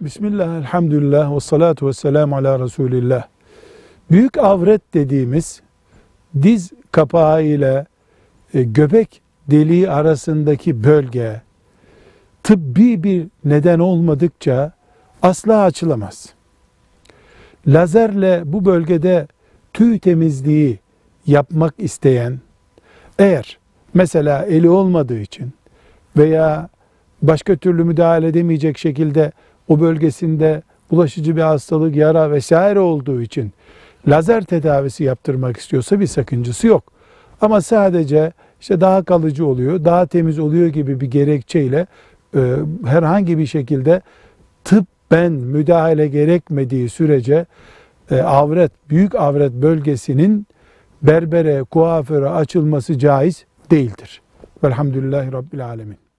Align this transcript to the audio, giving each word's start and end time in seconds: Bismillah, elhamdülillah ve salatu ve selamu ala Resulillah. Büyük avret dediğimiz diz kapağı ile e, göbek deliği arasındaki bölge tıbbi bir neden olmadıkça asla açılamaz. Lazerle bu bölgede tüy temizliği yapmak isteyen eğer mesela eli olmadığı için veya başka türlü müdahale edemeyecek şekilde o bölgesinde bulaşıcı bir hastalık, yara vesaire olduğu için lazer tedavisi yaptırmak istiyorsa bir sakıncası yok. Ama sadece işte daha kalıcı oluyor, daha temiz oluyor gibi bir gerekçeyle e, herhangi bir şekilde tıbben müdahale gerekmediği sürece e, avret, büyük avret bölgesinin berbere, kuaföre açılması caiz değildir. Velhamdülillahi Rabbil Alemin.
Bismillah, 0.00 0.58
elhamdülillah 0.58 1.34
ve 1.34 1.40
salatu 1.40 1.86
ve 1.86 1.92
selamu 1.92 2.36
ala 2.36 2.60
Resulillah. 2.60 3.24
Büyük 4.10 4.38
avret 4.38 4.94
dediğimiz 4.94 5.60
diz 6.42 6.70
kapağı 6.92 7.44
ile 7.44 7.86
e, 8.54 8.62
göbek 8.62 9.20
deliği 9.50 9.90
arasındaki 9.90 10.84
bölge 10.84 11.42
tıbbi 12.42 13.02
bir 13.02 13.26
neden 13.44 13.78
olmadıkça 13.78 14.72
asla 15.22 15.62
açılamaz. 15.62 16.34
Lazerle 17.66 18.42
bu 18.44 18.64
bölgede 18.64 19.26
tüy 19.72 19.98
temizliği 19.98 20.78
yapmak 21.26 21.74
isteyen 21.78 22.40
eğer 23.18 23.58
mesela 23.94 24.42
eli 24.42 24.68
olmadığı 24.68 25.20
için 25.20 25.52
veya 26.16 26.68
başka 27.22 27.56
türlü 27.56 27.84
müdahale 27.84 28.26
edemeyecek 28.28 28.78
şekilde 28.78 29.32
o 29.70 29.80
bölgesinde 29.80 30.62
bulaşıcı 30.90 31.36
bir 31.36 31.42
hastalık, 31.42 31.96
yara 31.96 32.30
vesaire 32.30 32.80
olduğu 32.80 33.22
için 33.22 33.52
lazer 34.08 34.44
tedavisi 34.44 35.04
yaptırmak 35.04 35.56
istiyorsa 35.56 36.00
bir 36.00 36.06
sakıncası 36.06 36.66
yok. 36.66 36.92
Ama 37.40 37.60
sadece 37.60 38.32
işte 38.60 38.80
daha 38.80 39.02
kalıcı 39.02 39.46
oluyor, 39.46 39.84
daha 39.84 40.06
temiz 40.06 40.38
oluyor 40.38 40.66
gibi 40.66 41.00
bir 41.00 41.06
gerekçeyle 41.06 41.86
e, 42.36 42.56
herhangi 42.84 43.38
bir 43.38 43.46
şekilde 43.46 44.02
tıbben 44.64 45.32
müdahale 45.32 46.08
gerekmediği 46.08 46.88
sürece 46.88 47.46
e, 48.10 48.22
avret, 48.22 48.72
büyük 48.90 49.14
avret 49.14 49.52
bölgesinin 49.52 50.46
berbere, 51.02 51.62
kuaföre 51.62 52.28
açılması 52.28 52.98
caiz 52.98 53.44
değildir. 53.70 54.22
Velhamdülillahi 54.64 55.32
Rabbil 55.32 55.66
Alemin. 55.66 56.09